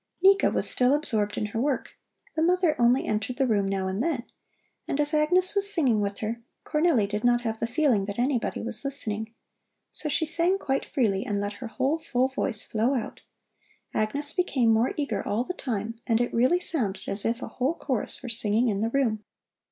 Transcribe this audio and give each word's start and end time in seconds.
Nika 0.23 0.49
was 0.49 0.67
still 0.67 0.95
absorbed 0.95 1.37
in 1.37 1.45
her 1.45 1.61
work, 1.61 1.91
the 2.35 2.41
mother 2.41 2.75
only 2.81 3.05
entered 3.05 3.37
the 3.37 3.45
room 3.45 3.67
now 3.69 3.85
and 3.87 4.01
then, 4.01 4.23
and 4.87 4.99
as 4.99 5.13
Agnes 5.13 5.53
was 5.53 5.71
singing 5.71 6.01
with 6.01 6.17
her, 6.21 6.41
Cornelli 6.65 7.07
did 7.07 7.23
not 7.23 7.41
have 7.41 7.59
the 7.59 7.67
feeling 7.67 8.05
that 8.05 8.17
anybody 8.17 8.63
was 8.63 8.83
listening. 8.83 9.35
So 9.91 10.09
she 10.09 10.25
sang 10.25 10.57
quite 10.57 10.85
freely 10.85 11.23
and 11.23 11.39
let 11.39 11.53
her 11.53 11.67
whole, 11.67 11.99
full 11.99 12.29
voice 12.29 12.63
flow 12.63 12.95
out. 12.95 13.21
Agnes 13.93 14.33
became 14.33 14.73
more 14.73 14.91
eager 14.97 15.21
all 15.23 15.43
the 15.43 15.53
time, 15.53 15.99
and 16.07 16.19
it 16.19 16.33
really 16.33 16.59
sounded 16.59 17.03
as 17.07 17.23
if 17.23 17.43
a 17.43 17.47
whole 17.47 17.75
chorus 17.75 18.23
were 18.23 18.29
singing 18.29 18.69
in 18.69 18.81
the 18.81 18.89
room. 18.89 19.23